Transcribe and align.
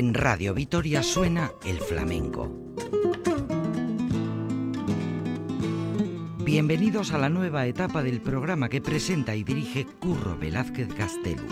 En 0.00 0.14
Radio 0.14 0.54
Vitoria 0.54 1.02
suena 1.02 1.52
el 1.62 1.78
flamenco. 1.78 2.50
Bienvenidos 6.38 7.12
a 7.12 7.18
la 7.18 7.28
nueva 7.28 7.66
etapa 7.66 8.02
del 8.02 8.22
programa 8.22 8.70
que 8.70 8.80
presenta 8.80 9.36
y 9.36 9.44
dirige 9.44 9.84
Curro 10.00 10.38
Velázquez 10.38 10.88
Castelu. 10.94 11.42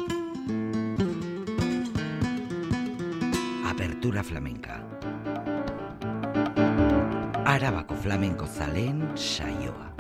Apertura 3.67 4.25
flamenca. 4.25 4.83
Arabako 7.45 7.97
flamenco 7.97 8.47
zalen 8.47 9.11
saioa. 9.15 9.98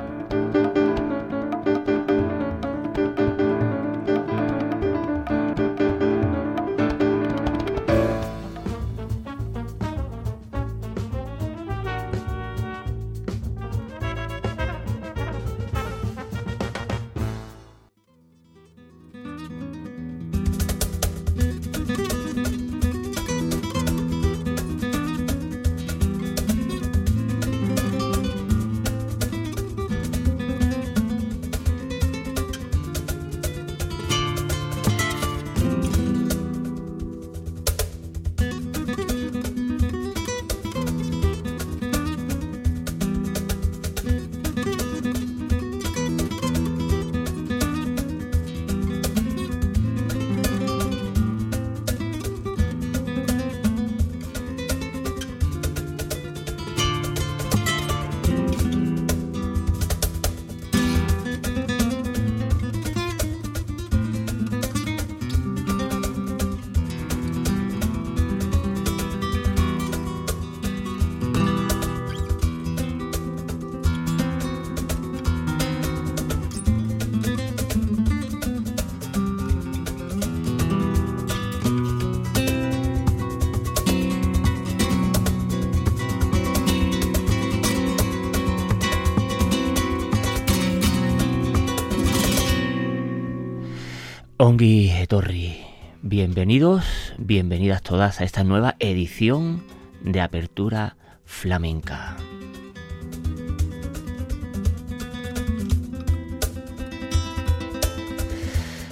Ongi 94.50 94.90
Torri, 95.08 95.60
bienvenidos, 96.00 97.12
bienvenidas 97.18 97.82
todas 97.82 98.22
a 98.22 98.24
esta 98.24 98.44
nueva 98.44 98.76
edición 98.78 99.62
de 100.00 100.22
Apertura 100.22 100.96
Flamenca. 101.26 102.16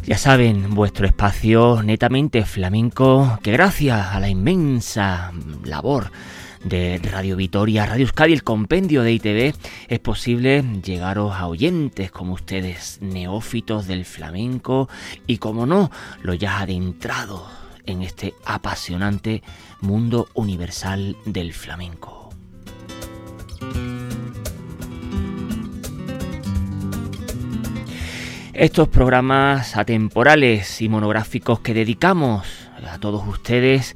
Ya 0.04 0.18
saben, 0.18 0.74
vuestro 0.74 1.06
espacio 1.06 1.82
netamente 1.82 2.44
flamenco, 2.44 3.38
que 3.42 3.52
gracias 3.52 4.08
a 4.08 4.20
la 4.20 4.28
inmensa 4.28 5.32
labor 5.64 6.10
de 6.64 7.00
Radio 7.10 7.36
Vitoria, 7.36 7.86
Radio 7.86 8.04
Euskadi, 8.04 8.32
el 8.32 8.42
compendio 8.42 9.02
de 9.02 9.12
ITV, 9.12 9.54
es 9.88 9.98
posible 10.00 10.64
llegaros 10.82 11.34
a 11.34 11.46
oyentes 11.46 12.10
como 12.10 12.34
ustedes, 12.34 12.98
neófitos 13.00 13.86
del 13.86 14.04
flamenco 14.04 14.88
y 15.26 15.38
como 15.38 15.66
no, 15.66 15.90
los 16.22 16.38
ya 16.38 16.60
adentrados 16.60 17.42
en 17.86 18.02
este 18.02 18.34
apasionante 18.44 19.42
mundo 19.80 20.28
universal 20.34 21.16
del 21.24 21.52
flamenco. 21.52 22.30
Estos 28.52 28.88
programas 28.88 29.76
atemporales 29.76 30.80
y 30.80 30.88
monográficos 30.88 31.60
que 31.60 31.74
dedicamos 31.74 32.46
a 32.90 32.98
todos 32.98 33.26
ustedes 33.26 33.94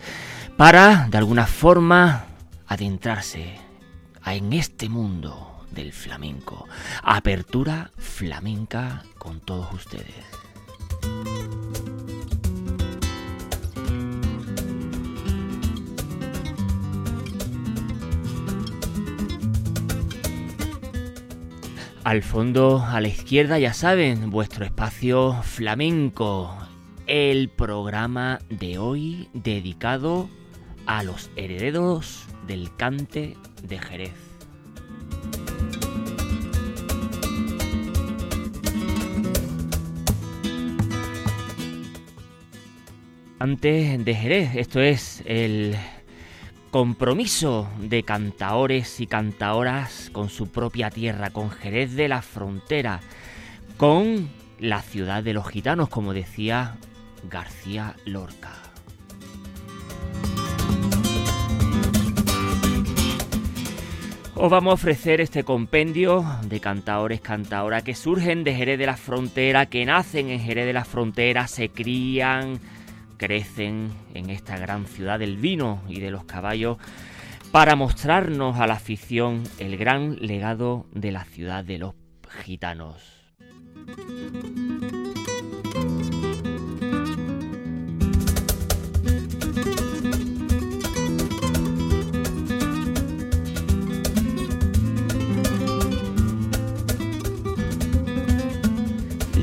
para, 0.58 1.08
de 1.10 1.16
alguna 1.16 1.46
forma, 1.46 2.26
adentrarse 2.70 3.56
en 4.24 4.52
este 4.52 4.88
mundo 4.88 5.66
del 5.72 5.92
flamenco. 5.92 6.68
Apertura 7.02 7.90
flamenca 7.98 9.02
con 9.18 9.40
todos 9.40 9.72
ustedes. 9.74 10.14
Al 22.04 22.22
fondo, 22.22 22.84
a 22.86 23.00
la 23.00 23.08
izquierda, 23.08 23.58
ya 23.58 23.74
saben, 23.74 24.30
vuestro 24.30 24.64
espacio 24.64 25.42
flamenco. 25.42 26.56
El 27.08 27.48
programa 27.48 28.38
de 28.48 28.78
hoy 28.78 29.28
dedicado 29.34 30.28
a 30.90 31.04
los 31.04 31.30
herederos 31.36 32.26
del 32.48 32.74
cante 32.74 33.36
de 33.62 33.78
Jerez. 33.78 34.12
Antes 43.38 44.04
de 44.04 44.14
Jerez, 44.16 44.56
esto 44.56 44.80
es 44.80 45.22
el 45.26 45.76
compromiso 46.72 47.68
de 47.78 48.02
cantaores 48.02 48.98
y 48.98 49.06
cantaoras 49.06 50.10
con 50.12 50.28
su 50.28 50.48
propia 50.48 50.90
tierra, 50.90 51.30
con 51.30 51.52
Jerez 51.52 51.94
de 51.94 52.08
la 52.08 52.20
Frontera, 52.20 52.98
con 53.76 54.28
la 54.58 54.82
ciudad 54.82 55.22
de 55.22 55.34
los 55.34 55.48
gitanos, 55.48 55.88
como 55.88 56.12
decía 56.12 56.78
García 57.30 57.94
Lorca. 58.06 58.69
Os 64.42 64.50
vamos 64.50 64.70
a 64.70 64.74
ofrecer 64.74 65.20
este 65.20 65.44
compendio 65.44 66.24
de 66.44 66.60
cantaores, 66.60 67.20
cantaoras 67.20 67.82
que 67.82 67.94
surgen 67.94 68.42
de 68.42 68.54
Jerez 68.54 68.78
de 68.78 68.86
la 68.86 68.96
Frontera, 68.96 69.66
que 69.66 69.84
nacen 69.84 70.30
en 70.30 70.40
Jerez 70.40 70.64
de 70.64 70.72
la 70.72 70.86
Frontera, 70.86 71.46
se 71.46 71.68
crían, 71.68 72.58
crecen 73.18 73.90
en 74.14 74.30
esta 74.30 74.56
gran 74.56 74.86
ciudad 74.86 75.18
del 75.18 75.36
vino 75.36 75.82
y 75.88 76.00
de 76.00 76.10
los 76.10 76.24
caballos, 76.24 76.78
para 77.52 77.76
mostrarnos 77.76 78.58
a 78.58 78.66
la 78.66 78.74
afición 78.74 79.42
el 79.58 79.76
gran 79.76 80.16
legado 80.16 80.86
de 80.94 81.12
la 81.12 81.24
ciudad 81.24 81.62
de 81.62 81.76
los 81.76 81.92
gitanos. 82.42 82.96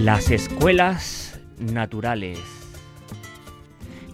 Las 0.07 0.31
escuelas 0.31 1.38
naturales. 1.59 2.39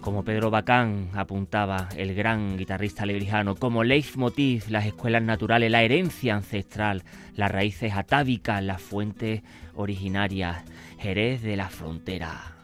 Como 0.00 0.24
Pedro 0.24 0.50
Bacán 0.50 1.10
apuntaba, 1.14 1.88
el 1.96 2.16
gran 2.16 2.56
guitarrista 2.56 3.06
lebrijano, 3.06 3.54
como 3.54 3.84
leitmotiv, 3.84 4.64
las 4.70 4.86
escuelas 4.86 5.22
naturales, 5.22 5.70
la 5.70 5.84
herencia 5.84 6.34
ancestral, 6.34 7.04
las 7.36 7.52
raíces 7.52 7.92
atávicas, 7.92 8.60
las 8.64 8.82
fuentes 8.82 9.42
originarias, 9.76 10.64
Jerez 10.98 11.42
de 11.42 11.56
la 11.56 11.68
frontera. 11.68 12.56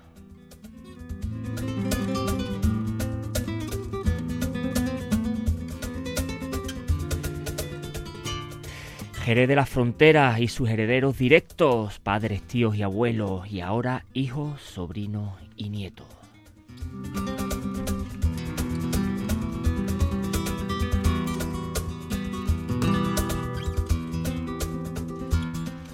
Jerez 9.20 9.48
de 9.48 9.54
las 9.54 9.68
Fronteras 9.68 10.40
y 10.40 10.48
sus 10.48 10.70
herederos 10.70 11.18
directos, 11.18 11.98
padres, 12.00 12.42
tíos 12.42 12.74
y 12.74 12.82
abuelos, 12.82 13.50
y 13.50 13.60
ahora 13.60 14.06
hijos, 14.14 14.60
sobrinos 14.62 15.38
y 15.56 15.68
nietos. 15.68 16.06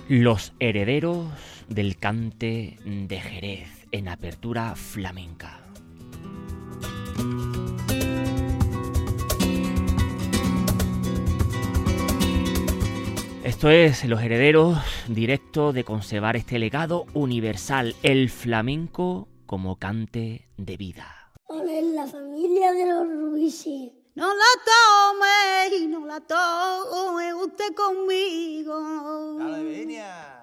Los 0.09 0.53
herederos 0.61 1.27
del 1.69 1.97
cante 1.97 2.79
de 2.85 3.21
Jerez 3.21 3.69
en 3.91 4.09
apertura 4.09 4.77
flamenca. 4.77 5.61
Esto 13.47 13.71
es 13.71 14.05
Los 14.05 14.23
Herederos, 14.23 14.77
directo 15.07 15.73
de 15.73 15.85
conservar 15.85 16.35
este 16.35 16.59
legado 16.59 17.07
universal, 17.15 17.95
el 18.03 18.29
flamenco 18.29 19.29
como 19.47 19.79
cante 19.79 20.49
de 20.57 20.77
vida. 20.77 21.31
En 21.49 21.95
la 21.95 22.09
familia 22.09 22.73
de 22.73 22.87
los 22.87 23.07
Ruisi. 23.07 23.93
No 24.17 24.27
la 24.27 24.45
tome, 24.65 25.77
y 25.77 25.87
no 25.87 26.05
la 26.07 26.21
tome 26.23 27.35
usted 27.35 27.73
conmigo. 27.77 29.39
Dale, 29.39 30.36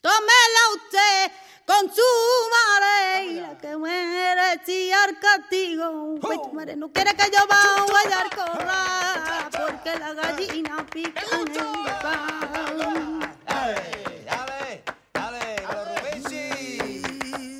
tómela 0.00 0.62
usted, 0.76 1.32
con 1.66 1.88
consúmale 1.88 3.26
y 3.26 3.40
la 3.40 3.58
que 3.58 3.76
muere 3.76 4.30
merecía 4.50 5.04
el 5.04 5.18
castigo. 5.18 5.84
Oh. 5.86 6.20
Pues 6.20 6.76
no 6.76 6.92
quiere 6.92 7.14
que 7.14 7.30
yo 7.30 7.46
vaya 7.46 8.20
al 8.20 8.30
corral, 8.30 9.50
porque 9.50 9.98
la 9.98 10.12
gallina 10.14 10.86
pica 10.90 11.22
en 11.32 11.48
el 11.56 11.66
pan. 12.02 13.20
Dale, 13.46 14.24
dale, 14.24 14.84
dale, 15.12 15.56
los 15.62 16.24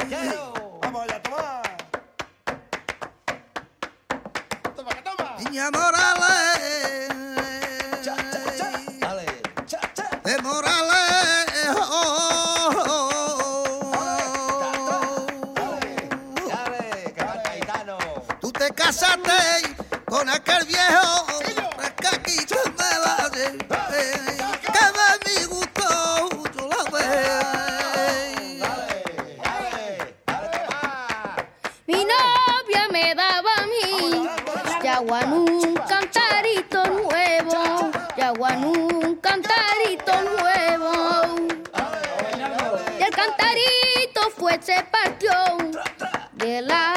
Quiero. 0.09 0.53
Vamos 0.83 1.07
a 1.11 1.23
tomar. 1.23 1.77
Toma, 4.77 4.91
que 4.91 5.03
toma. 5.03 5.37
Niña 5.39 5.71
mora. 5.71 6.00
Yaguanú, 35.11 35.75
cantarito 35.89 36.85
nuevo, 36.85 37.91
y 38.17 38.21
aguan 38.21 38.65
un 38.65 39.17
cantarito 39.17 40.13
nuevo. 40.39 41.51
Y 42.97 43.03
el 43.03 43.11
cantarito 43.11 44.31
fue, 44.37 44.57
se 44.63 44.85
partió 44.85 45.33
de 46.35 46.63
la 46.63 46.90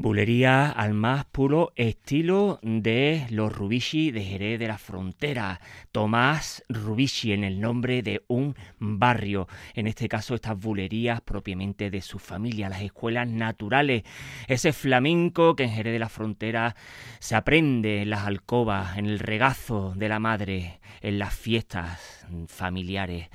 Bulería 0.00 0.70
al 0.70 0.94
más 0.94 1.24
puro 1.24 1.72
estilo 1.74 2.60
de 2.62 3.26
los 3.30 3.52
Rubici 3.52 4.12
de 4.12 4.22
Jerez 4.22 4.60
de 4.60 4.68
la 4.68 4.78
Frontera. 4.78 5.60
Tomás 5.90 6.62
Rubici 6.68 7.32
en 7.32 7.42
el 7.42 7.60
nombre 7.60 8.04
de 8.04 8.22
un 8.28 8.54
barrio. 8.78 9.48
En 9.74 9.88
este 9.88 10.08
caso, 10.08 10.36
estas 10.36 10.56
bulerías 10.56 11.20
propiamente 11.20 11.90
de 11.90 12.00
su 12.00 12.20
familia, 12.20 12.68
las 12.68 12.82
escuelas 12.82 13.26
naturales. 13.26 14.04
Ese 14.46 14.72
flamenco 14.72 15.56
que 15.56 15.64
en 15.64 15.70
Jerez 15.70 15.94
de 15.94 15.98
la 15.98 16.08
Frontera 16.08 16.76
se 17.18 17.34
aprende 17.34 18.02
en 18.02 18.10
las 18.10 18.24
alcobas, 18.24 18.98
en 18.98 19.06
el 19.06 19.18
regazo 19.18 19.94
de 19.96 20.08
la 20.08 20.20
madre, 20.20 20.78
en 21.00 21.18
las 21.18 21.34
fiestas 21.34 22.24
familiares. 22.46 23.30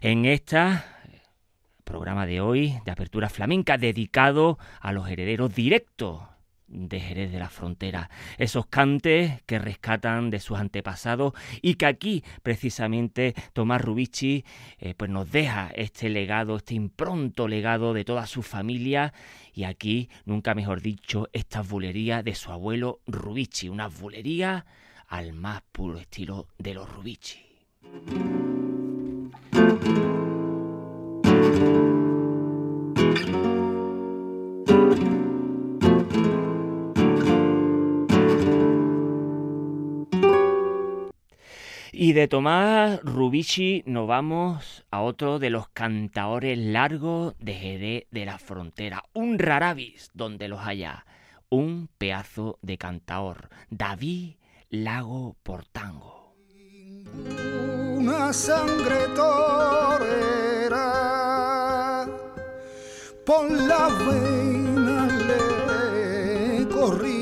En 0.00 0.24
esta 0.24 0.97
programa 1.88 2.26
de 2.26 2.42
hoy 2.42 2.78
de 2.84 2.90
apertura 2.90 3.30
flamenca 3.30 3.78
dedicado 3.78 4.58
a 4.80 4.92
los 4.92 5.08
herederos 5.08 5.54
directos 5.54 6.20
de 6.66 7.00
Jerez 7.00 7.32
de 7.32 7.38
la 7.38 7.48
Frontera, 7.48 8.10
esos 8.36 8.66
cantes 8.66 9.40
que 9.46 9.58
rescatan 9.58 10.28
de 10.28 10.38
sus 10.38 10.58
antepasados 10.58 11.32
y 11.62 11.76
que 11.76 11.86
aquí 11.86 12.22
precisamente 12.42 13.34
Tomás 13.54 13.80
Rubici 13.80 14.44
eh, 14.78 14.92
pues 14.94 15.10
nos 15.10 15.32
deja 15.32 15.70
este 15.74 16.10
legado, 16.10 16.58
este 16.58 16.74
impronto 16.74 17.48
legado 17.48 17.94
de 17.94 18.04
toda 18.04 18.26
su 18.26 18.42
familia 18.42 19.14
y 19.54 19.64
aquí, 19.64 20.10
nunca 20.26 20.54
mejor 20.54 20.82
dicho, 20.82 21.30
esta 21.32 21.62
bulería 21.62 22.22
de 22.22 22.34
su 22.34 22.52
abuelo 22.52 23.00
Rubici, 23.06 23.70
una 23.70 23.88
bulería 23.88 24.66
al 25.06 25.32
más 25.32 25.62
puro 25.72 25.98
estilo 25.98 26.48
de 26.58 26.74
los 26.74 26.86
Rubici. 26.92 27.38
Y 42.00 42.12
de 42.12 42.28
Tomás 42.28 43.00
Rubici 43.02 43.82
nos 43.84 44.06
vamos 44.06 44.86
a 44.90 45.00
otro 45.00 45.40
de 45.40 45.50
los 45.50 45.68
cantaores 45.68 46.56
largos 46.56 47.34
de 47.40 47.54
Jerez 47.54 48.04
de 48.12 48.24
la 48.24 48.38
Frontera, 48.38 49.02
un 49.14 49.36
rarabis 49.38 50.10
donde 50.14 50.46
los 50.46 50.60
haya, 50.60 51.06
un 51.48 51.90
pedazo 51.98 52.60
de 52.62 52.78
cantaor, 52.78 53.48
David 53.68 54.36
Lago 54.70 55.36
Portango. 55.42 56.36
Una 57.96 58.32
sangre 58.32 59.08
torera 59.16 60.27
por 63.28 63.46
la 63.50 63.88
vena 64.06 65.00
le 65.28 66.66
corría. 66.74 67.18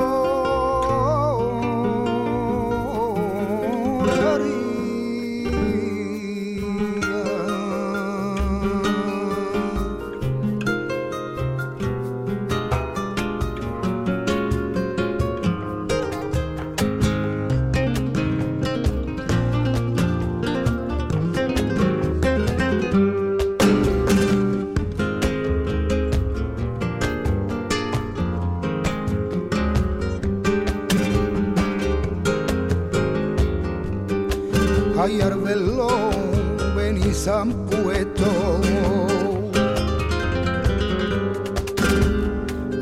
Venís 37.20 37.28
han 37.28 37.52
puesto. 37.66 38.62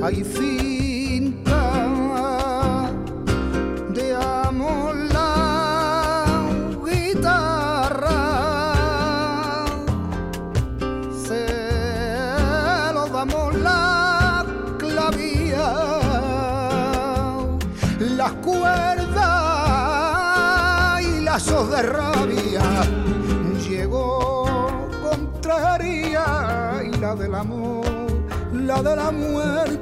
Hay 0.03 0.23
la 27.07 27.15
del 27.15 27.35
amor, 27.35 27.85
la 28.51 28.83
de 28.83 28.95
la 28.97 29.11
muerte, 29.11 29.76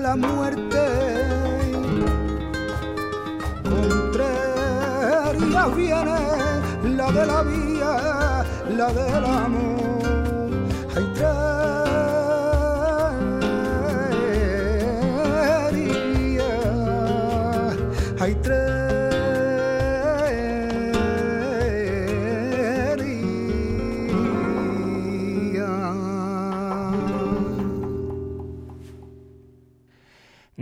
la 0.00 0.16
muerte. 0.16 0.80
Contraria 3.62 5.66
viene 5.76 6.18
la 6.96 7.12
de 7.12 7.26
la 7.26 7.42
vía, 7.42 8.44
la 8.76 8.92
del 8.92 9.24
amor. 9.24 9.69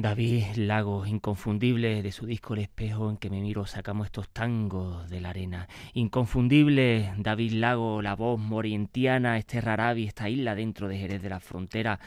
David 0.00 0.54
Lago, 0.54 1.06
inconfundible 1.06 2.04
de 2.04 2.12
su 2.12 2.24
disco 2.24 2.54
El 2.54 2.60
espejo 2.60 3.10
en 3.10 3.16
que 3.16 3.30
me 3.30 3.40
miro, 3.40 3.66
sacamos 3.66 4.06
estos 4.06 4.28
tangos 4.28 5.10
de 5.10 5.20
la 5.20 5.30
arena. 5.30 5.66
Inconfundible 5.92 7.12
David 7.16 7.54
Lago, 7.54 8.00
la 8.00 8.14
voz 8.14 8.38
morientiana, 8.38 9.38
este 9.38 9.60
rarabi, 9.60 10.06
esta 10.06 10.28
isla 10.28 10.54
dentro 10.54 10.86
de 10.86 10.98
Jerez 10.98 11.20
de 11.20 11.28
la 11.30 11.40
Frontera. 11.40 11.98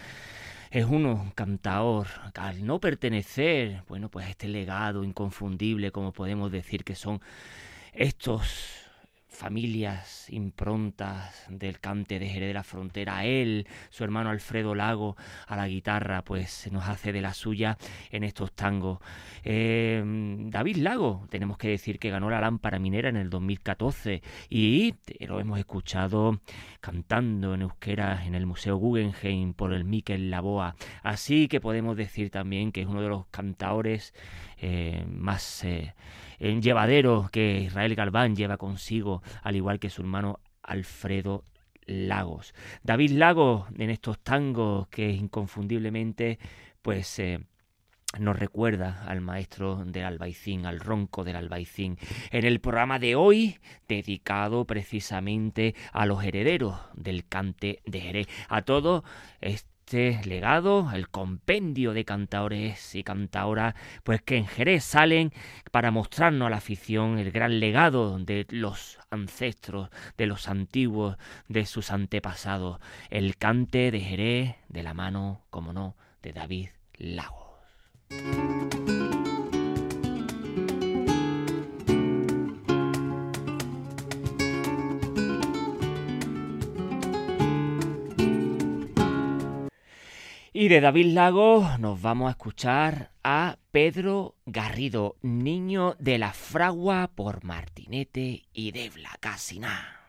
Es 0.69 0.85
uno 0.85 1.33
cantaor, 1.35 2.07
al 2.33 2.65
no 2.65 2.79
pertenecer, 2.79 3.83
bueno, 3.89 4.07
pues 4.07 4.25
a 4.25 4.29
este 4.29 4.47
legado 4.47 5.03
inconfundible, 5.03 5.91
como 5.91 6.13
podemos 6.13 6.49
decir 6.49 6.85
que 6.85 6.95
son 6.95 7.19
estos 7.91 8.80
familias 9.41 10.29
improntas 10.29 11.47
del 11.49 11.79
cante 11.79 12.19
de 12.19 12.29
Jerez 12.29 12.49
de 12.49 12.53
la 12.53 12.63
Frontera. 12.63 13.25
Él, 13.25 13.67
su 13.89 14.03
hermano 14.03 14.29
Alfredo 14.29 14.75
Lago, 14.75 15.17
a 15.47 15.55
la 15.55 15.67
guitarra, 15.67 16.23
pues 16.23 16.51
se 16.51 16.69
nos 16.69 16.87
hace 16.87 17.11
de 17.11 17.21
la 17.21 17.33
suya 17.33 17.79
en 18.11 18.23
estos 18.23 18.51
tangos. 18.51 18.99
Eh, 19.43 20.03
David 20.05 20.77
Lago, 20.77 21.25
tenemos 21.31 21.57
que 21.57 21.69
decir 21.69 21.97
que 21.97 22.11
ganó 22.11 22.29
la 22.29 22.39
lámpara 22.39 22.77
minera 22.77 23.09
en 23.09 23.15
el 23.15 23.31
2014 23.31 24.21
y 24.47 24.93
lo 25.21 25.39
hemos 25.39 25.57
escuchado 25.57 26.39
cantando 26.79 27.55
en 27.55 27.63
euskera 27.63 28.23
en 28.23 28.35
el 28.35 28.45
Museo 28.45 28.77
Guggenheim 28.77 29.55
por 29.55 29.73
el 29.73 29.85
Miquel 29.85 30.29
Laboa. 30.29 30.75
Así 31.01 31.47
que 31.47 31.59
podemos 31.59 31.97
decir 31.97 32.29
también 32.29 32.71
que 32.71 32.81
es 32.81 32.87
uno 32.87 33.01
de 33.01 33.09
los 33.09 33.25
cantaores 33.31 34.13
eh, 34.63 35.03
más 35.09 35.63
eh, 35.63 35.95
llevadero 36.41 37.29
que 37.31 37.59
Israel 37.61 37.95
Galván 37.95 38.35
lleva 38.35 38.57
consigo, 38.57 39.21
al 39.43 39.55
igual 39.55 39.79
que 39.79 39.89
su 39.89 40.01
hermano 40.01 40.39
Alfredo 40.63 41.43
Lagos. 41.85 42.53
David 42.83 43.11
Lagos 43.11 43.65
en 43.77 43.89
estos 43.89 44.19
tangos 44.19 44.87
que 44.87 45.11
inconfundiblemente 45.11 46.39
pues 46.81 47.19
eh, 47.19 47.39
nos 48.19 48.37
recuerda 48.37 49.03
al 49.07 49.21
maestro 49.21 49.83
del 49.85 50.03
albaicín, 50.03 50.65
al 50.65 50.79
ronco 50.79 51.23
del 51.23 51.35
albaicín, 51.35 51.97
en 52.31 52.45
el 52.45 52.59
programa 52.59 52.99
de 52.99 53.15
hoy 53.15 53.59
dedicado 53.87 54.65
precisamente 54.65 55.75
a 55.93 56.05
los 56.05 56.23
herederos 56.23 56.77
del 56.93 57.25
cante 57.27 57.81
de 57.85 58.01
Jerez, 58.01 58.27
a 58.49 58.63
todo 58.63 59.03
este 59.39 59.70
este 59.91 60.21
legado, 60.29 60.89
el 60.93 61.09
compendio 61.09 61.93
de 61.93 62.05
cantaores 62.05 62.95
y 62.95 63.03
cantaoras, 63.03 63.75
pues 64.03 64.21
que 64.21 64.37
en 64.37 64.47
Jerez 64.47 64.85
salen 64.85 65.33
para 65.69 65.91
mostrarnos 65.91 66.47
a 66.47 66.49
la 66.49 66.57
afición 66.57 67.19
el 67.19 67.31
gran 67.31 67.59
legado 67.59 68.17
de 68.17 68.47
los 68.51 68.99
ancestros, 69.09 69.89
de 70.17 70.27
los 70.27 70.47
antiguos, 70.47 71.17
de 71.49 71.65
sus 71.65 71.91
antepasados, 71.91 72.79
el 73.09 73.35
cante 73.35 73.91
de 73.91 73.99
Jerez 73.99 74.55
de 74.69 74.83
la 74.83 74.93
mano, 74.93 75.41
como 75.49 75.73
no, 75.73 75.97
de 76.21 76.31
David 76.31 76.69
Lagos. 76.97 77.51
Y 90.61 90.67
de 90.67 90.79
David 90.79 91.15
Lago 91.15 91.67
nos 91.79 91.99
vamos 92.03 92.27
a 92.27 92.33
escuchar 92.33 93.09
a 93.23 93.57
Pedro 93.71 94.35
Garrido, 94.45 95.15
niño 95.23 95.95
de 95.97 96.19
la 96.19 96.33
fragua 96.33 97.09
por 97.15 97.43
Martinete 97.43 98.43
y 98.53 98.71
de 98.71 98.91
Casina. 99.19 100.05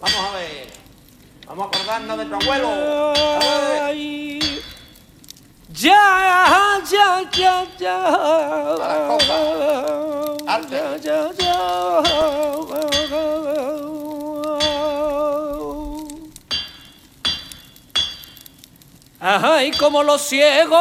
Vamos 0.00 0.18
a 0.18 0.36
ver. 0.38 0.66
Vamos 1.46 1.66
a 1.66 1.68
acordarnos 1.68 2.18
de 2.18 2.24
tu 2.24 2.34
abuelo. 2.34 4.47
Ya, 5.68 6.80
ya, 6.90 7.20
ya, 7.30 7.66
ya. 7.78 7.98
Ya, 10.70 10.96
ya, 10.96 11.30
ya. 11.38 11.56
Ay, 19.20 19.70
como 19.72 20.02
los 20.02 20.22
ciegos. 20.22 20.78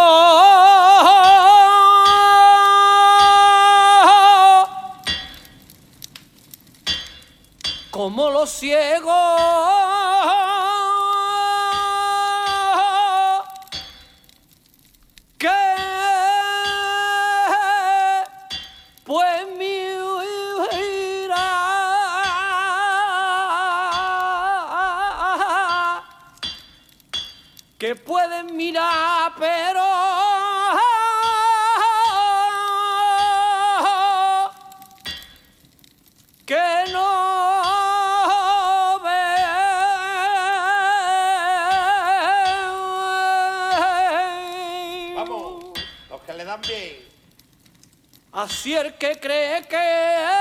Como 7.91 8.31
los 8.31 8.49
ciegos. 8.49 9.96
Pueden 28.07 28.55
mirar, 28.55 29.33
pero 29.37 29.83
que 36.45 36.85
no 36.93 37.09
ven. 39.03 39.43
Vamos, 45.15 45.65
los 46.09 46.21
que 46.21 46.33
le 46.33 46.45
dan 46.45 46.61
bien. 46.61 47.05
Así 48.31 48.73
el 48.73 48.93
que 48.93 49.19
cree 49.19 49.67
que 49.67 50.36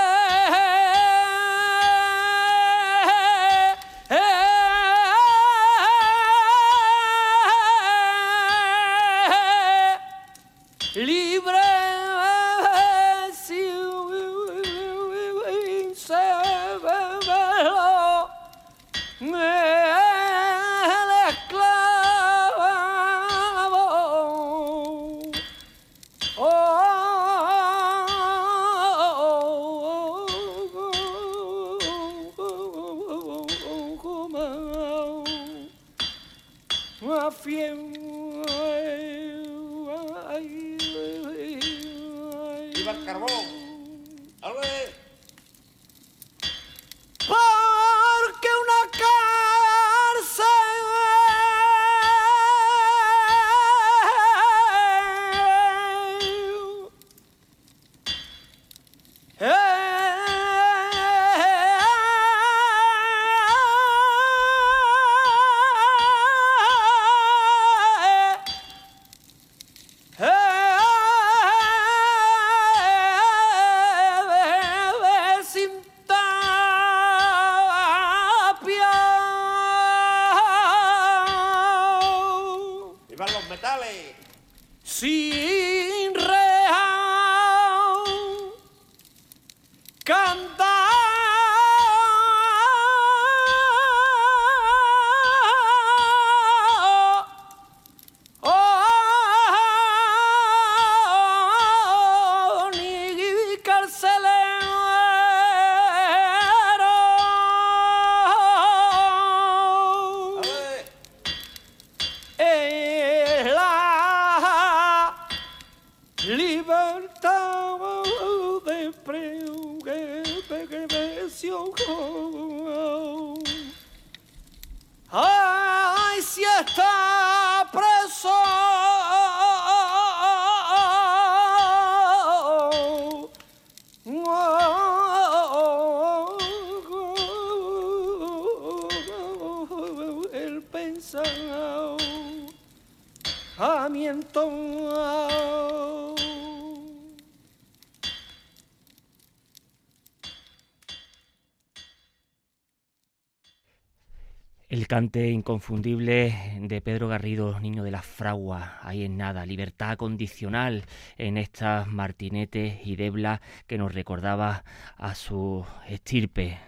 El 154.96 155.02
cante 155.02 155.28
inconfundible 155.28 156.34
de 156.58 156.80
Pedro 156.80 157.06
Garrido, 157.06 157.60
niño 157.60 157.84
de 157.84 157.90
la 157.90 158.00
fragua, 158.00 158.78
ahí 158.80 159.04
en 159.04 159.18
nada, 159.18 159.44
libertad 159.44 159.98
condicional 159.98 160.84
en 161.18 161.36
estas 161.36 161.86
martinetes 161.86 162.78
y 162.82 162.96
deblas 162.96 163.40
que 163.66 163.76
nos 163.76 163.92
recordaba 163.92 164.64
a 164.96 165.14
su 165.14 165.66
estirpe, 165.86 166.58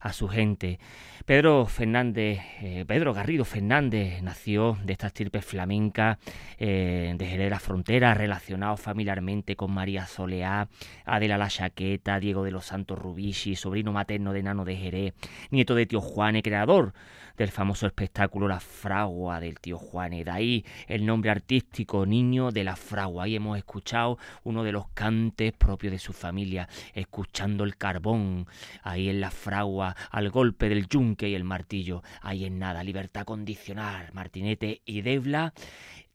a 0.00 0.12
su 0.12 0.28
gente. 0.28 0.78
Pedro 1.24 1.66
Fernández, 1.66 2.38
eh, 2.60 2.84
Pedro 2.86 3.12
Garrido 3.12 3.44
Fernández 3.44 4.22
nació 4.22 4.78
de 4.84 4.92
esta 4.92 5.08
estirpe 5.08 5.42
flamenca 5.42 6.18
eh, 6.58 7.14
de 7.16 7.26
Jerez 7.26 7.46
de 7.46 7.50
la 7.50 7.58
Frontera, 7.58 8.14
relacionado 8.14 8.76
familiarmente 8.76 9.56
con 9.56 9.72
María 9.72 10.06
Soleá, 10.06 10.68
Adela 11.04 11.36
La 11.36 11.48
Chaqueta, 11.48 12.20
Diego 12.20 12.44
de 12.44 12.52
los 12.52 12.66
Santos 12.66 12.98
Rubici, 12.98 13.56
sobrino 13.56 13.92
materno 13.92 14.32
de 14.32 14.42
Nano 14.42 14.64
de 14.64 14.76
Jerez, 14.76 15.14
nieto 15.50 15.74
de 15.74 15.86
tío 15.86 16.00
Juane, 16.00 16.42
creador 16.42 16.92
del 17.36 17.50
famoso 17.50 17.86
espectáculo 17.86 18.48
La 18.48 18.60
Fragua 18.60 19.40
del 19.40 19.60
tío 19.60 19.78
Juane. 19.78 20.24
De 20.24 20.30
ahí 20.30 20.64
el 20.86 21.04
nombre 21.04 21.30
artístico 21.30 22.06
Niño 22.06 22.50
de 22.50 22.64
la 22.64 22.76
Fragua. 22.76 23.24
Ahí 23.24 23.36
hemos 23.36 23.58
escuchado 23.58 24.18
uno 24.44 24.64
de 24.64 24.72
los 24.72 24.88
cantes 24.88 25.52
propios 25.52 25.92
de 25.92 25.98
su 25.98 26.12
familia, 26.12 26.68
escuchando 26.94 27.64
el 27.64 27.76
carbón, 27.76 28.46
ahí 28.82 29.08
en 29.08 29.20
la 29.20 29.30
fragua, 29.30 29.95
al 30.10 30.30
golpe 30.30 30.68
del 30.68 30.88
yunque 30.88 31.28
y 31.28 31.34
el 31.34 31.44
martillo. 31.44 32.02
Ahí 32.20 32.44
en 32.44 32.58
nada, 32.58 32.84
libertad 32.84 33.24
condicional, 33.24 34.10
martinete 34.12 34.82
y 34.84 35.02
debla 35.02 35.52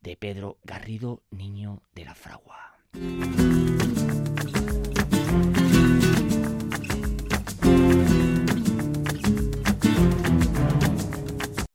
de 0.00 0.16
Pedro 0.16 0.58
Garrido, 0.64 1.22
Niño 1.30 1.82
de 1.94 2.04
la 2.04 2.14
Fragua. 2.14 2.78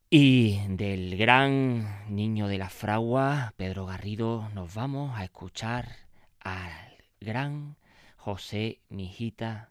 Y 0.09 0.59
del 0.69 1.17
gran 1.17 2.05
niño 2.07 2.47
de 2.47 2.57
la 2.57 2.69
fragua, 2.69 3.53
Pedro 3.57 3.85
Garrido, 3.85 4.47
nos 4.53 4.73
vamos 4.73 5.17
a 5.17 5.25
escuchar 5.25 5.89
al 6.39 7.03
gran 7.19 7.75
José 8.15 8.79
Mijita 8.89 9.69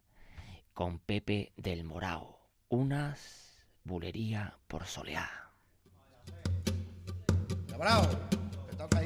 con 0.76 0.98
Pepe 0.98 1.54
del 1.56 1.84
Morao. 1.84 2.38
Unas 2.68 3.56
bulerías 3.82 4.52
por 4.68 4.84
soleá. 4.84 5.50
Te 8.68 8.76
toca. 8.76 9.00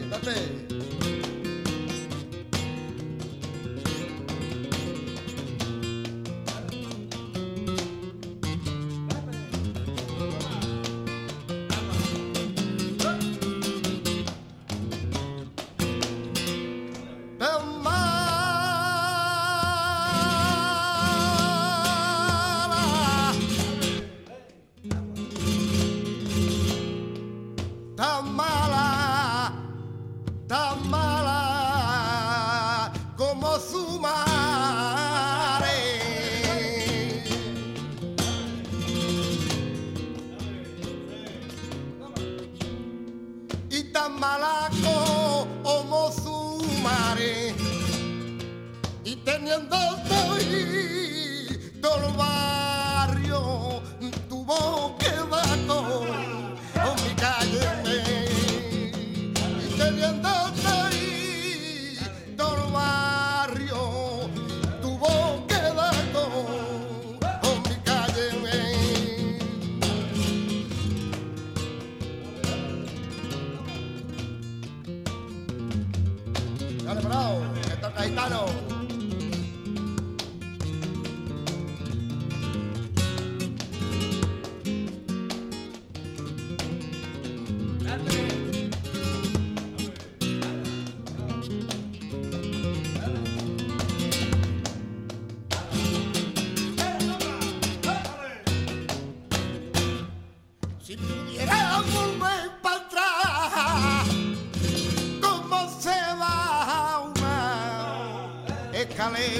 Dale, 0.00 0.20
date. 0.20 0.73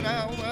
around. 0.02 0.43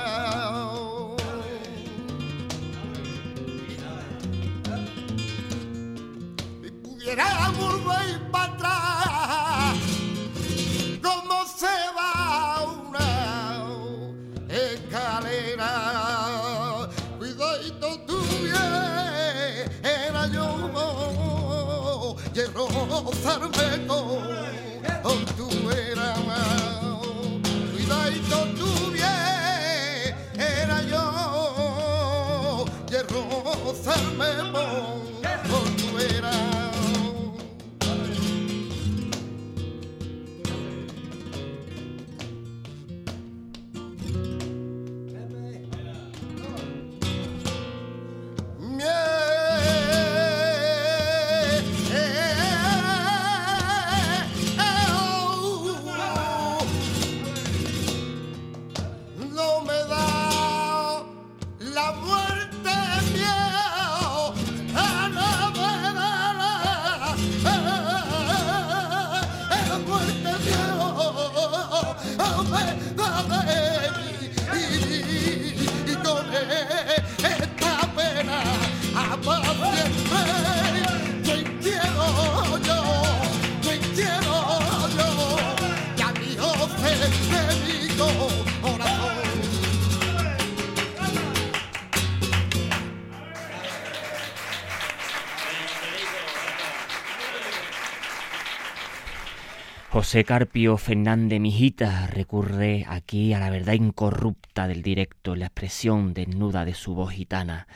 José 99.92 100.24
Carpio 100.24 100.78
Fernández 100.78 101.38
Mijita 101.38 102.06
recurre 102.06 102.86
aquí 102.88 103.34
a 103.34 103.38
la 103.38 103.50
verdad 103.50 103.74
incorrupta 103.74 104.66
del 104.66 104.82
directo, 104.82 105.36
la 105.36 105.46
expresión 105.46 106.14
desnuda 106.14 106.64
de 106.64 106.72
su 106.72 106.94
voz 106.94 107.12
gitana. 107.12 107.66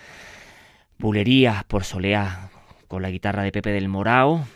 Bulerías 0.99 1.65
por 1.65 1.85
soleá 1.85 2.49
con 2.89 3.03
la 3.03 3.11
guitarra 3.11 3.43
de 3.43 3.53
Pepe 3.53 3.71
del 3.71 3.89
Morao, 3.89 4.47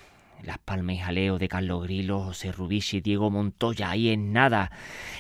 las 0.45 0.59
palmas 0.59 0.97
y 0.97 0.99
jaleo 0.99 1.39
de 1.39 1.49
Carlos 1.49 1.83
Grilo, 1.85 2.21
José 2.21 2.53
Rubici, 2.53 3.01
Diego 3.01 3.31
Montoya, 3.31 3.91
ahí 3.91 4.11
en 4.11 4.33
nada. 4.33 4.71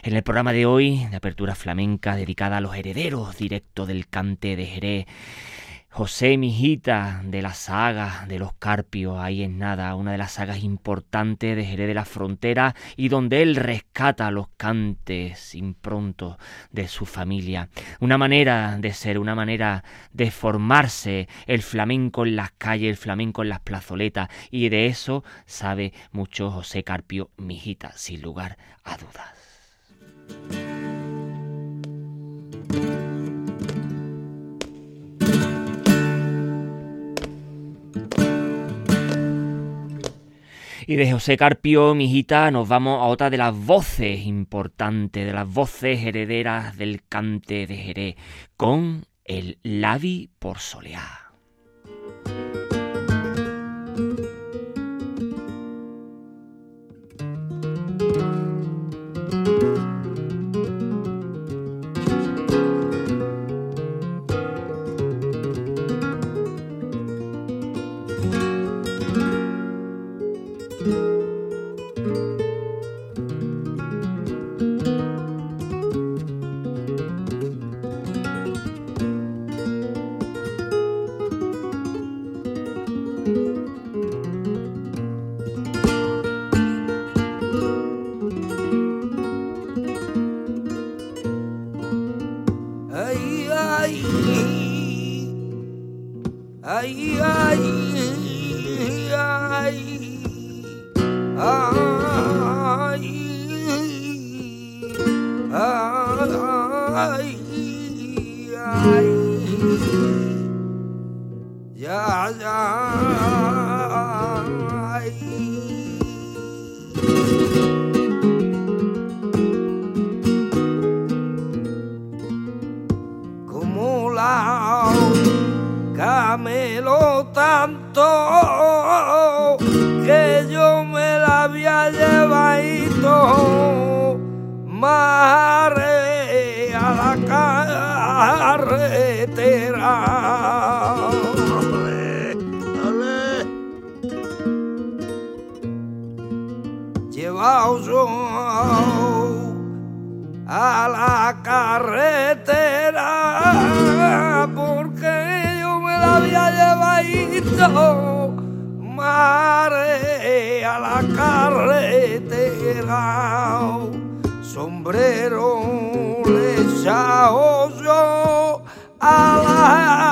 En 0.02 0.14
el 0.14 0.22
programa 0.22 0.52
de 0.52 0.66
hoy, 0.66 1.06
de 1.11 1.16
apertura 1.16 1.54
flamenca 1.54 2.16
dedicada 2.16 2.59
a 2.59 2.61
los 2.61 2.74
herederos 2.74 3.37
directos 3.37 3.88
del 3.88 4.09
cante 4.09 4.56
de 4.56 4.66
Jerez. 4.66 5.06
José 5.92 6.38
Mijita 6.38 7.20
de 7.24 7.42
la 7.42 7.53
saga 7.53 8.24
de 8.29 8.38
los 8.38 8.53
Carpios, 8.55 9.18
ahí 9.18 9.42
en 9.42 9.59
nada, 9.59 9.96
una 9.96 10.12
de 10.12 10.18
las 10.18 10.33
sagas 10.33 10.62
importantes 10.62 11.57
de 11.57 11.64
Jerez 11.64 11.88
de 11.88 11.94
la 11.94 12.05
Frontera 12.05 12.76
y 12.96 13.09
donde 13.09 13.42
él 13.42 13.57
rescata 13.57 14.31
los 14.31 14.46
cantes 14.57 15.57
improntos 15.57 16.37
de 16.70 16.87
su 16.87 17.07
familia. 17.07 17.70
Una 17.98 18.18
manera 18.18 18.79
de 18.79 18.92
ser, 18.92 19.18
una 19.18 19.35
manera 19.35 19.83
de 20.12 20.31
formarse 20.31 21.29
el 21.46 21.61
flamenco 21.61 22.24
en 22.24 22.37
las 22.37 22.53
calles, 22.53 22.90
el 22.90 22.96
flamenco 22.96 23.42
en 23.42 23.48
las 23.48 23.61
plazoletas 23.61 24.29
y 24.53 24.68
de 24.68 24.87
eso 24.87 25.24
sabe 25.44 25.92
mucho 26.12 26.53
José 26.53 26.85
Carpio 26.85 27.31
Mijita, 27.37 27.92
sin 27.96 28.22
lugar 28.22 28.59
a 28.85 28.96
dudas. 28.96 29.40
Y 40.90 40.96
de 40.96 41.12
José 41.12 41.37
Carpio, 41.37 41.94
mijita, 41.94 42.50
nos 42.50 42.66
vamos 42.66 43.00
a 43.00 43.05
otra 43.05 43.31
de 43.31 43.37
las 43.37 43.55
voces 43.55 44.26
importantes, 44.26 45.24
de 45.24 45.33
las 45.33 45.46
voces 45.46 46.05
herederas 46.05 46.76
del 46.76 47.05
cante 47.09 47.68
de 47.68 47.76
Jerez, 47.76 48.16
con 48.57 49.05
el 49.24 49.61
Lavi 49.62 50.31
por 50.40 50.59
Soleá. 50.59 51.29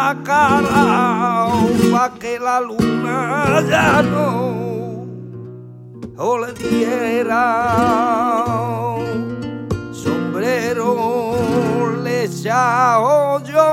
La 0.09 0.15
cara 0.25 0.85
pa' 1.93 2.11
que 2.21 2.39
la 2.39 2.61
luna 2.61 3.61
ya 3.71 4.01
no 4.13 4.29
o 6.17 6.29
le 6.41 6.51
diera 6.61 7.45
sombrero 10.03 10.89
le 12.05 12.25
echao 12.25 13.43
yo 13.53 13.71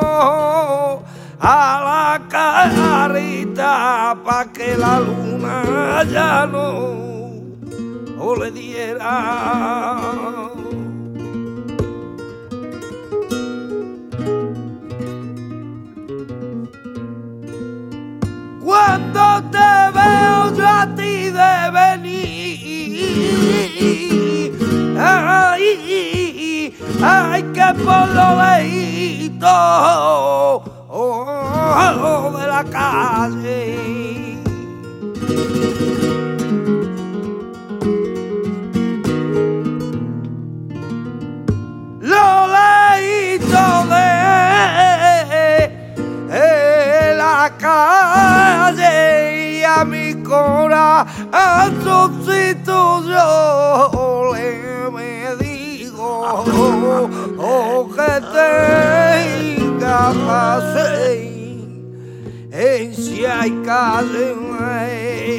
a 1.40 1.60
la 1.88 2.08
carita 2.34 3.74
pa' 4.26 4.46
que 4.56 4.70
la 4.84 5.00
luna 5.08 6.04
ya 6.16 6.46
no 6.54 6.68
o 8.20 8.36
le 8.36 8.52
diera. 8.52 10.45
Te 19.36 19.92
veo 19.94 20.56
yo 20.56 20.66
a 20.66 20.88
ti 20.96 21.30
de 21.30 21.70
venir, 21.76 22.96
ay, 24.98 26.74
ay, 27.04 27.44
que 27.54 27.74
por 27.84 28.08
lo 28.16 28.28
lejito 28.42 29.56
oh, 30.88 32.32
de 32.40 32.48
la 32.48 32.64
calle. 32.64 33.68
Lo 42.00 42.48
de 46.88 47.16
la 47.18 47.52
calle 47.60 48.35
a 49.76 49.84
mi 49.84 50.16
corazoncito 50.24 53.04
yo 53.04 54.32
le 54.34 54.90
me 54.90 55.36
digo 55.36 56.34
oh, 57.38 57.90
que 57.94 58.22
tenga 59.60 60.14
pase 60.28 60.90
en 62.52 62.96
si 62.96 63.26
hay 63.26 63.52
calle 63.66 64.34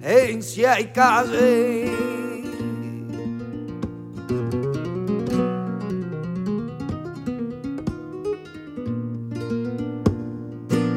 en 0.04 0.42
si 0.42 0.66
hay 0.66 0.92
calle. 0.92 1.92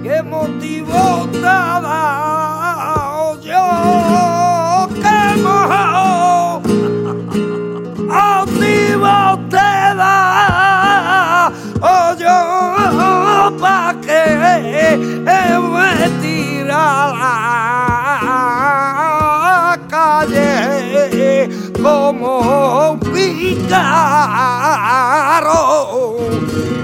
Qué 0.03 0.23
motivo 0.23 1.29
dado 1.41 3.41
yo 3.41 4.89
qué 4.95 5.43
motivo 5.43 6.63
te 9.51 9.73
da 10.01 10.17
oh, 11.81 12.15
yo 12.19 12.39
pa' 13.59 13.95
que 14.03 14.23
como 21.85 22.99
pícaro 23.13 23.83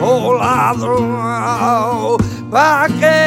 o 0.02 0.34
ladrón 0.38 2.18
pa' 2.50 2.86
que 3.00 3.18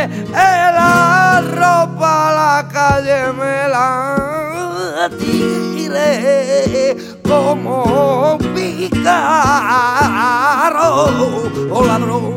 la 0.77 1.41
ropa 1.41 2.15
la 2.39 2.55
calle 2.71 3.21
me 3.39 3.55
la 3.73 5.09
tire 5.17 6.95
como 7.27 8.37
pícaro 8.53 9.89
o 11.71 11.77
ladrón. 11.89 12.33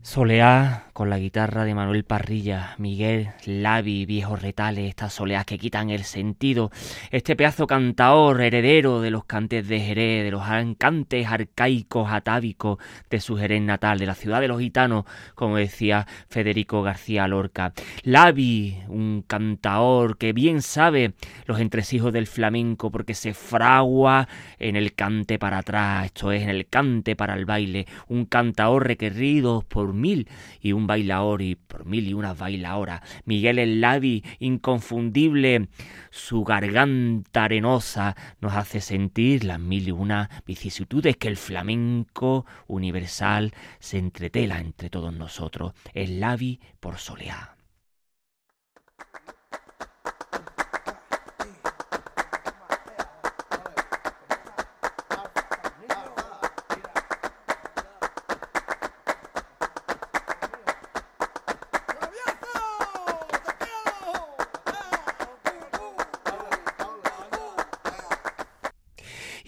Soleá 0.00 0.79
con 1.00 1.08
la 1.08 1.18
guitarra 1.18 1.64
de 1.64 1.74
Manuel 1.74 2.04
Parrilla, 2.04 2.74
Miguel 2.76 3.30
Lavi, 3.46 4.04
viejos 4.04 4.42
retales, 4.42 4.86
estas 4.86 5.14
soleás 5.14 5.46
que 5.46 5.56
quitan 5.56 5.88
el 5.88 6.04
sentido, 6.04 6.70
este 7.10 7.36
pedazo 7.36 7.66
cantaor 7.66 8.42
heredero 8.42 9.00
de 9.00 9.10
los 9.10 9.24
cantes 9.24 9.66
de 9.66 9.80
Jerez, 9.80 10.24
de 10.24 10.30
los 10.30 10.42
cantes 10.76 11.26
arcaicos 11.26 12.12
atávicos 12.12 12.76
de 13.08 13.18
su 13.18 13.38
Jerez 13.38 13.62
natal, 13.62 13.98
de 13.98 14.04
la 14.04 14.14
ciudad 14.14 14.42
de 14.42 14.48
los 14.48 14.60
gitanos, 14.60 15.06
como 15.34 15.56
decía 15.56 16.06
Federico 16.28 16.82
García 16.82 17.26
Lorca. 17.26 17.72
Lavi, 18.02 18.76
un 18.88 19.24
cantaor 19.26 20.18
que 20.18 20.34
bien 20.34 20.60
sabe 20.60 21.14
los 21.46 21.60
entresijos 21.60 22.12
del 22.12 22.26
flamenco 22.26 22.90
porque 22.90 23.14
se 23.14 23.32
fragua 23.32 24.28
en 24.58 24.76
el 24.76 24.92
cante 24.92 25.38
para 25.38 25.60
atrás, 25.60 26.04
esto 26.04 26.30
es, 26.30 26.42
en 26.42 26.50
el 26.50 26.66
cante 26.66 27.16
para 27.16 27.32
el 27.32 27.46
baile, 27.46 27.86
un 28.06 28.26
cantaor 28.26 28.86
requerido 28.86 29.64
por 29.66 29.94
mil 29.94 30.28
y 30.60 30.74
un 30.74 30.89
bailaor 30.90 31.40
y 31.40 31.54
por 31.54 31.86
mil 31.86 32.08
y 32.08 32.14
unas 32.14 32.36
bailaoras. 32.36 33.00
Miguel 33.24 33.60
el 33.60 33.80
Lavi, 33.80 34.24
inconfundible, 34.40 35.68
su 36.10 36.42
garganta 36.42 37.44
arenosa 37.44 38.16
nos 38.40 38.54
hace 38.54 38.80
sentir 38.80 39.44
las 39.44 39.60
mil 39.60 39.86
y 39.86 39.92
una 39.92 40.28
vicisitudes 40.44 41.16
que 41.16 41.28
el 41.28 41.36
flamenco 41.36 42.44
universal 42.66 43.52
se 43.78 43.98
entretela 43.98 44.58
entre 44.58 44.90
todos 44.90 45.14
nosotros. 45.14 45.74
El 45.94 46.18
Lavi 46.18 46.58
por 46.80 46.98
Soleá. 46.98 47.56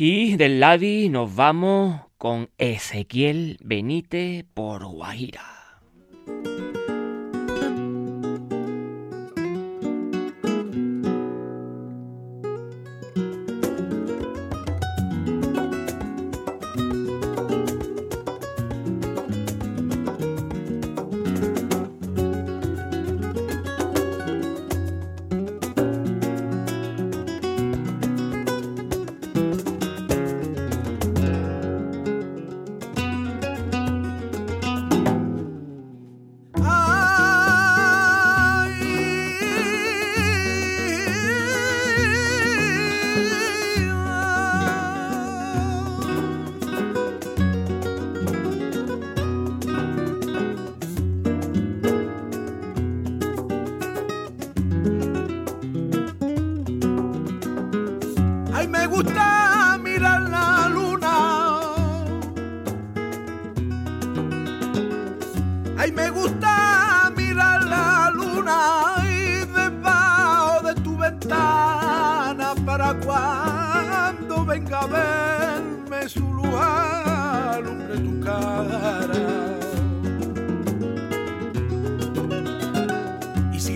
Y 0.04 0.36
del 0.36 0.58
Lavi 0.58 1.08
nos 1.10 1.32
vamos 1.36 2.00
con 2.18 2.50
Ezequiel 2.58 3.56
Benítez 3.62 4.44
por 4.52 4.84
Guajira. 4.84 5.51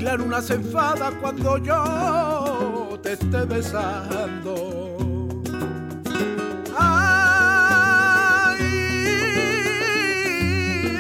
Y 0.07 0.09
si 0.09 0.13
la 0.13 0.17
luna 0.17 0.41
se 0.41 0.55
enfada 0.55 1.11
cuando 1.21 1.59
yo 1.59 2.97
te 3.03 3.15
esté 3.15 3.45
besando. 3.45 4.97
Ay, 6.79 8.61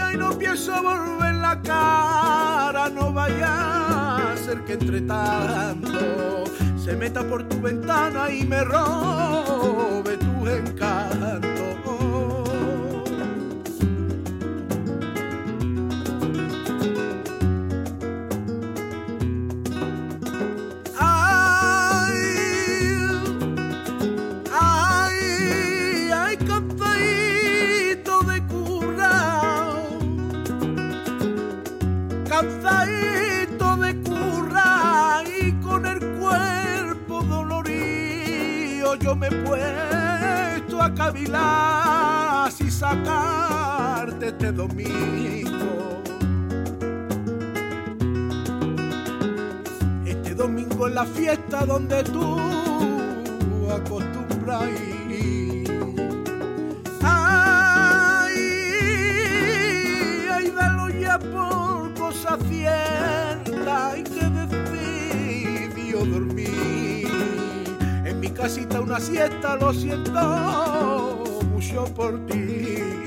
ay, 0.02 0.16
no 0.16 0.36
pienso 0.36 0.82
volver 0.82 1.34
la 1.34 1.62
cara, 1.62 2.88
no 2.88 3.12
vaya 3.12 4.32
a 4.32 4.36
ser 4.36 4.64
que 4.64 4.72
entre 4.72 5.02
tanto 5.02 6.44
se 6.76 6.96
meta 6.96 7.22
por 7.22 7.44
tu 7.48 7.60
ventana 7.60 8.28
y 8.30 8.44
me 8.44 8.64
robe 8.64 10.16
tu 10.16 10.48
encanto. 10.48 11.55
Yo 39.06 39.14
me 39.14 39.28
he 39.28 39.30
puesto 39.30 40.82
a 40.82 40.92
cavilar 40.92 42.50
si 42.50 42.68
sacarte 42.68 44.26
este 44.26 44.50
domingo. 44.50 46.02
Este 50.04 50.34
domingo 50.34 50.88
es 50.88 50.94
la 50.94 51.04
fiesta 51.04 51.64
donde 51.64 52.02
tú 52.02 52.36
acostumbras 53.72 54.68
ir. 54.70 54.95
Casita 68.46 68.80
una 68.80 69.00
siesta, 69.00 69.56
lo 69.56 69.74
siento 69.74 71.24
mucho 71.50 71.84
por 71.96 72.24
ti. 72.26 73.05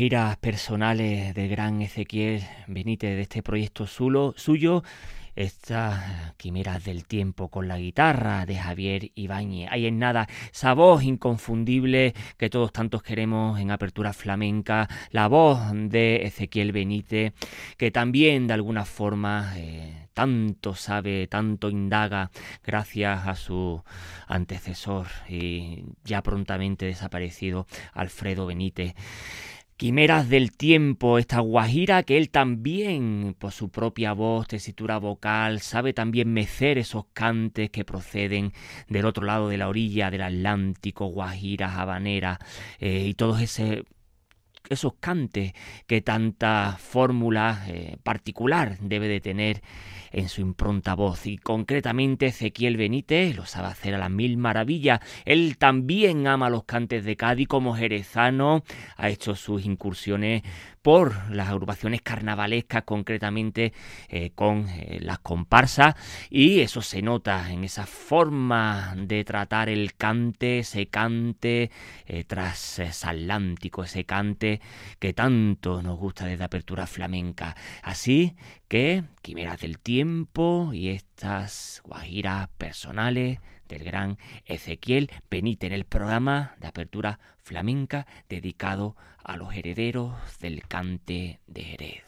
Guajiras 0.00 0.38
personales 0.38 1.34
del 1.34 1.50
gran 1.50 1.82
Ezequiel 1.82 2.42
Benítez 2.66 3.16
de 3.16 3.20
este 3.20 3.42
proyecto 3.42 3.86
suyo, 3.86 4.82
estas 5.36 6.34
quimeras 6.38 6.82
del 6.84 7.04
tiempo 7.04 7.48
con 7.48 7.68
la 7.68 7.76
guitarra 7.76 8.46
de 8.46 8.56
Javier 8.56 9.10
Ibáñez. 9.14 9.68
Ahí 9.70 9.84
en 9.84 9.98
nada, 9.98 10.26
esa 10.50 10.72
voz 10.72 11.02
inconfundible 11.02 12.14
que 12.38 12.48
todos 12.48 12.72
tantos 12.72 13.02
queremos 13.02 13.60
en 13.60 13.70
apertura 13.70 14.14
flamenca, 14.14 14.88
la 15.10 15.28
voz 15.28 15.60
de 15.74 16.24
Ezequiel 16.24 16.72
Benítez, 16.72 17.34
que 17.76 17.90
también 17.90 18.46
de 18.46 18.54
alguna 18.54 18.86
forma 18.86 19.52
eh, 19.58 20.08
tanto 20.14 20.74
sabe, 20.76 21.26
tanto 21.26 21.68
indaga, 21.68 22.30
gracias 22.64 23.26
a 23.26 23.34
su 23.34 23.84
antecesor 24.28 25.08
y 25.28 25.84
ya 26.04 26.22
prontamente 26.22 26.86
desaparecido 26.86 27.66
Alfredo 27.92 28.46
Benítez. 28.46 28.94
Quimeras 29.80 30.28
del 30.28 30.52
tiempo, 30.52 31.16
esta 31.16 31.40
guajira 31.40 32.02
que 32.02 32.18
él 32.18 32.28
también, 32.28 33.34
por 33.38 33.50
su 33.50 33.70
propia 33.70 34.12
voz, 34.12 34.46
tesitura 34.46 34.98
vocal, 34.98 35.60
sabe 35.60 35.94
también 35.94 36.30
mecer 36.34 36.76
esos 36.76 37.06
cantes 37.14 37.70
que 37.70 37.86
proceden 37.86 38.52
del 38.88 39.06
otro 39.06 39.24
lado 39.24 39.48
de 39.48 39.56
la 39.56 39.68
orilla 39.70 40.10
del 40.10 40.20
Atlántico, 40.20 41.06
guajiras, 41.06 41.78
habaneras 41.78 42.36
eh, 42.78 43.06
y 43.06 43.14
todos 43.14 43.40
ese 43.40 43.84
esos 44.70 44.94
cantes 45.00 45.52
que 45.86 46.00
tanta 46.00 46.76
fórmula 46.78 47.64
eh, 47.66 47.98
particular 48.02 48.78
debe 48.80 49.08
de 49.08 49.20
tener 49.20 49.62
en 50.12 50.28
su 50.28 50.40
impronta 50.40 50.94
voz 50.94 51.26
y 51.26 51.38
concretamente 51.38 52.26
Ezequiel 52.26 52.76
Benítez 52.76 53.36
lo 53.36 53.46
sabe 53.46 53.68
hacer 53.68 53.94
a 53.94 53.98
las 53.98 54.10
mil 54.10 54.36
maravillas. 54.36 55.00
Él 55.24 55.56
también 55.58 56.26
ama 56.26 56.50
los 56.50 56.64
cantes 56.64 57.04
de 57.04 57.16
Cádiz 57.16 57.48
como 57.48 57.74
jerezano, 57.74 58.62
ha 58.96 59.08
hecho 59.08 59.34
sus 59.34 59.64
incursiones 59.64 60.42
por 60.82 61.30
las 61.30 61.48
agrupaciones 61.48 62.02
carnavalescas, 62.02 62.84
concretamente 62.84 63.72
eh, 64.08 64.30
con 64.34 64.68
eh, 64.68 64.98
las 65.00 65.18
comparsas, 65.18 65.94
y 66.30 66.60
eso 66.60 66.82
se 66.82 67.02
nota 67.02 67.50
en 67.50 67.64
esa 67.64 67.86
forma 67.86 68.94
de 68.96 69.24
tratar 69.24 69.68
el 69.68 69.94
cante, 69.94 70.60
ese 70.60 70.86
cante 70.86 71.70
eh, 72.06 72.24
transatlántico, 72.24 73.84
ese 73.84 74.04
cante 74.04 74.60
que 74.98 75.12
tanto 75.12 75.82
nos 75.82 75.98
gusta 75.98 76.26
desde 76.26 76.44
Apertura 76.44 76.86
Flamenca. 76.86 77.56
Así 77.82 78.36
que, 78.68 79.04
quimeras 79.22 79.60
del 79.60 79.78
tiempo 79.78 80.70
y 80.72 80.88
estas 80.88 81.82
guajiras 81.84 82.48
personales 82.56 83.38
del 83.70 83.84
gran 83.84 84.18
Ezequiel 84.44 85.10
Benítez 85.30 85.68
en 85.68 85.72
el 85.72 85.84
programa 85.84 86.56
de 86.58 86.66
apertura 86.66 87.20
flamenca 87.38 88.06
dedicado 88.28 88.96
a 89.22 89.36
los 89.36 89.54
herederos 89.54 90.12
del 90.40 90.66
cante 90.66 91.40
de 91.46 91.62
Jerez. 91.62 92.04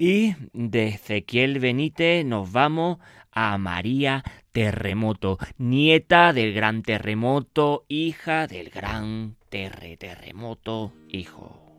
Y 0.00 0.36
de 0.52 0.86
Ezequiel 0.86 1.58
Benítez 1.58 2.24
nos 2.24 2.52
vamos 2.52 2.98
a 3.38 3.56
María 3.56 4.24
Terremoto, 4.50 5.38
nieta 5.58 6.32
del 6.32 6.52
gran 6.52 6.82
terremoto, 6.82 7.84
hija 7.86 8.48
del 8.48 8.70
gran 8.70 9.36
terre 9.48 9.96
terremoto, 9.96 10.92
hijo. 11.08 11.78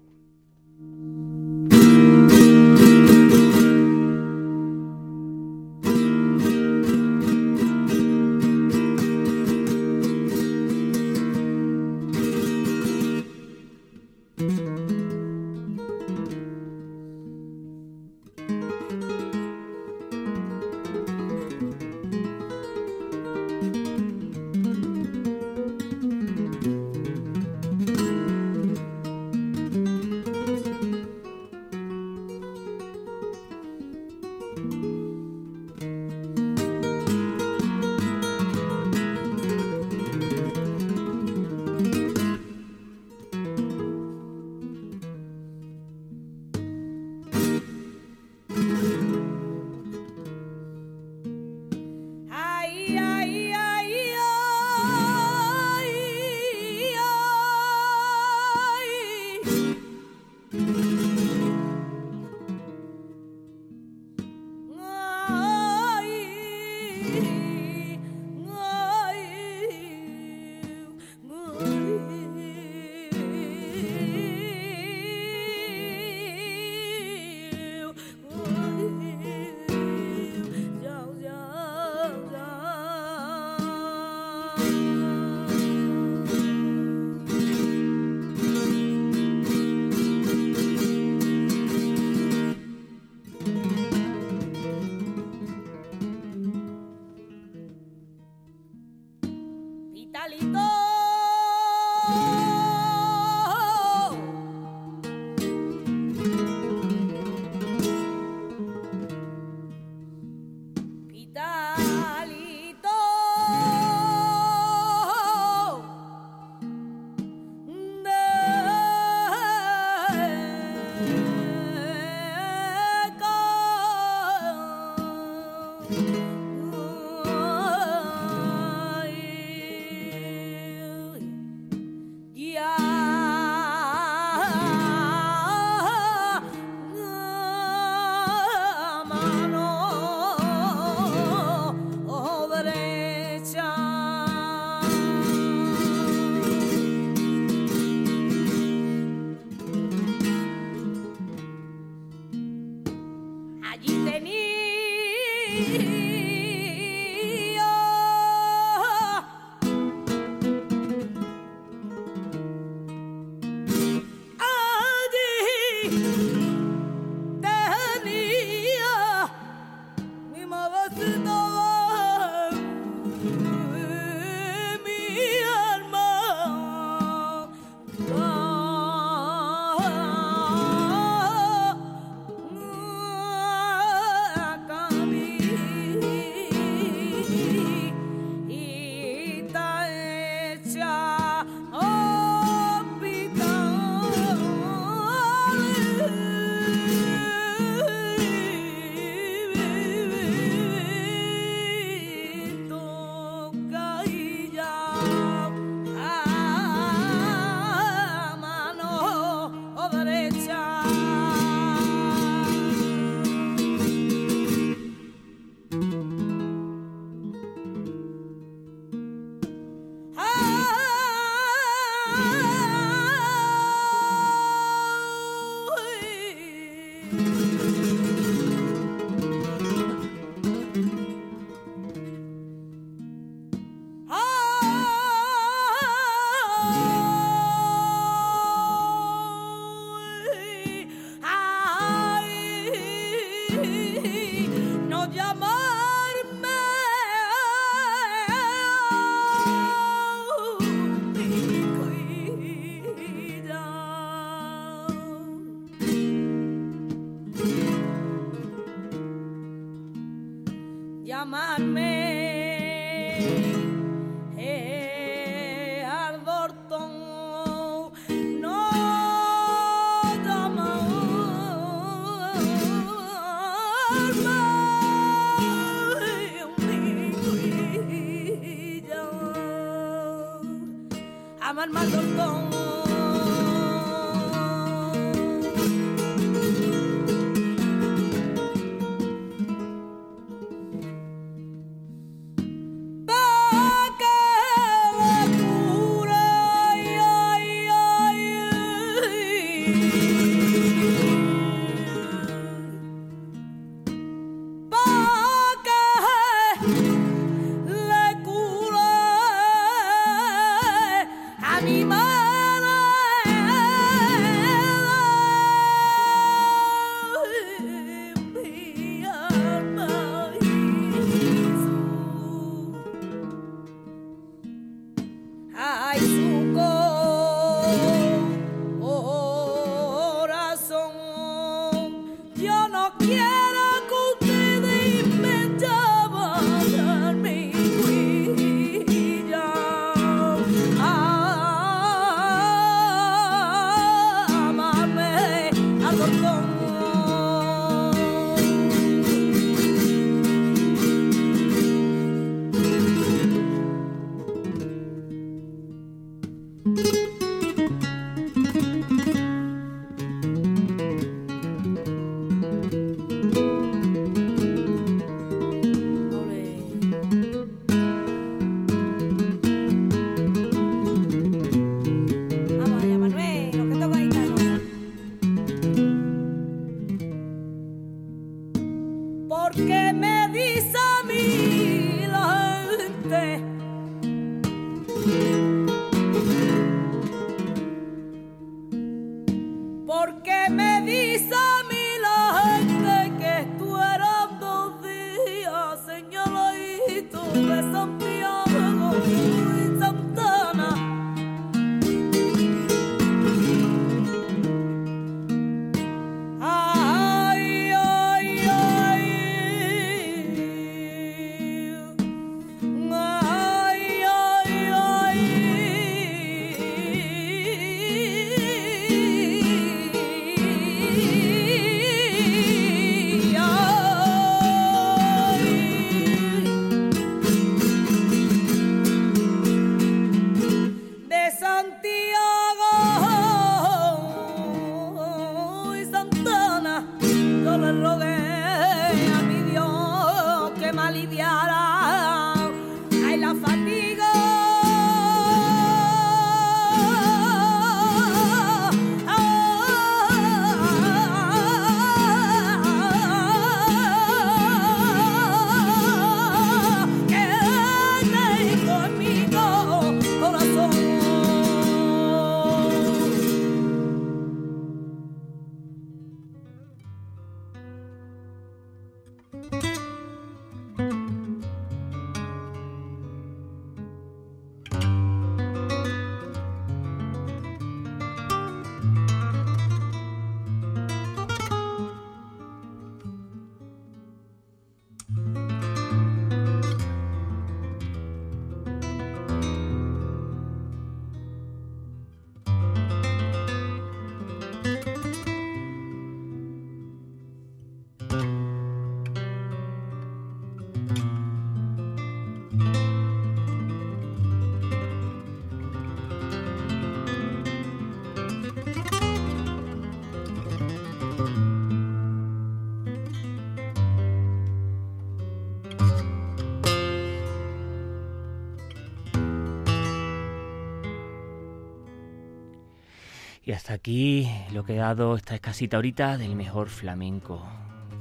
Hasta 523.60 523.74
aquí 523.74 524.32
lo 524.54 524.64
que 524.64 524.76
he 524.76 524.78
dado 524.78 525.18
esta 525.18 525.36
escasita 525.36 525.76
ahorita 525.76 526.18
del 526.18 526.34
mejor 526.34 526.70
flamenco. 526.70 527.46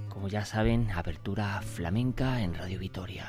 Como 0.08 0.28
ya 0.28 0.44
saben, 0.44 0.88
apertura 0.92 1.60
flamenca 1.62 2.40
en 2.42 2.54
Radio 2.54 2.78
Vitoria. 2.78 3.26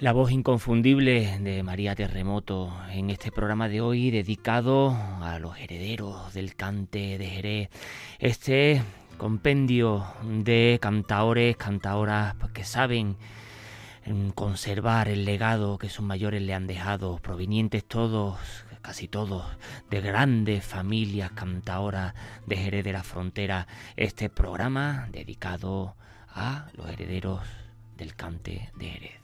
La 0.00 0.12
voz 0.12 0.32
inconfundible 0.32 1.38
de 1.38 1.62
María 1.62 1.94
Terremoto 1.94 2.76
en 2.90 3.10
este 3.10 3.30
programa 3.30 3.68
de 3.68 3.80
hoy 3.80 4.10
dedicado 4.10 4.96
a 5.20 5.38
los 5.38 5.56
herederos 5.60 6.34
del 6.34 6.56
cante 6.56 7.18
de 7.18 7.26
Jerez. 7.26 7.70
Este 8.18 8.82
compendio 9.22 10.04
de 10.24 10.80
cantaores, 10.82 11.56
cantaoras 11.56 12.34
que 12.52 12.64
saben 12.64 13.16
conservar 14.34 15.06
el 15.06 15.24
legado 15.24 15.78
que 15.78 15.88
sus 15.88 16.04
mayores 16.04 16.42
le 16.42 16.54
han 16.54 16.66
dejado, 16.66 17.18
provenientes 17.18 17.84
todos, 17.84 18.40
casi 18.80 19.06
todos, 19.06 19.44
de 19.90 20.00
grandes 20.00 20.64
familias 20.64 21.30
cantaoras 21.30 22.14
de 22.48 22.56
Jerez 22.56 22.82
de 22.82 22.92
la 22.94 23.04
Frontera. 23.04 23.68
Este 23.94 24.28
programa 24.28 25.06
dedicado 25.12 25.94
a 26.28 26.66
los 26.74 26.90
herederos 26.90 27.42
del 27.96 28.16
cante 28.16 28.72
de 28.74 28.86
Jerez. 28.86 29.21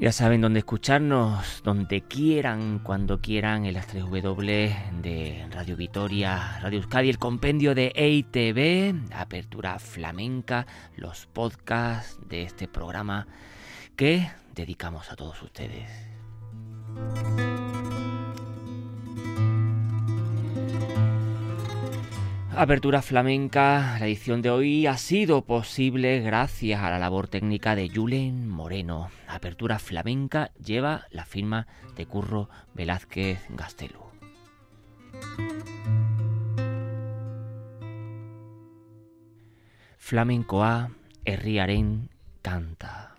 Ya 0.00 0.12
saben 0.12 0.40
dónde 0.40 0.60
escucharnos, 0.60 1.60
donde 1.62 2.00
quieran, 2.00 2.78
cuando 2.78 3.20
quieran, 3.20 3.66
en 3.66 3.74
las 3.74 3.86
3 3.88 4.04
W 4.04 4.74
de 5.02 5.46
Radio 5.50 5.76
Vitoria, 5.76 6.58
Radio 6.62 6.78
Euskadi, 6.78 7.10
el 7.10 7.18
compendio 7.18 7.74
de 7.74 7.92
EITV, 7.94 9.12
Apertura 9.12 9.78
Flamenca, 9.78 10.66
los 10.96 11.26
podcasts 11.26 12.18
de 12.26 12.44
este 12.44 12.66
programa 12.66 13.26
que 13.94 14.26
dedicamos 14.54 15.12
a 15.12 15.16
todos 15.16 15.42
ustedes. 15.42 15.90
Apertura 22.60 23.00
Flamenca, 23.00 23.96
la 23.98 24.06
edición 24.06 24.42
de 24.42 24.50
hoy 24.50 24.86
ha 24.86 24.98
sido 24.98 25.46
posible 25.46 26.20
gracias 26.20 26.82
a 26.82 26.90
la 26.90 26.98
labor 26.98 27.26
técnica 27.26 27.74
de 27.74 27.88
Julen 27.88 28.50
Moreno. 28.50 29.08
Apertura 29.26 29.78
Flamenca 29.78 30.52
lleva 30.62 31.06
la 31.10 31.24
firma 31.24 31.66
de 31.96 32.04
Curro 32.04 32.50
Velázquez 32.74 33.46
Gastelu. 33.48 34.02
Flamencoa 39.96 40.90
herriaren 41.24 42.10
canta. 42.42 43.14